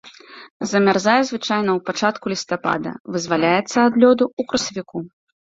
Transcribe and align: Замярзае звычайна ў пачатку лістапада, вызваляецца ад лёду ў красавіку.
Замярзае 0.69 1.17
звычайна 1.31 1.71
ў 1.73 1.79
пачатку 1.89 2.25
лістапада, 2.33 2.91
вызваляецца 3.17 3.77
ад 3.91 4.01
лёду 4.07 4.23
ў 4.39 4.49
красавіку. 4.49 4.97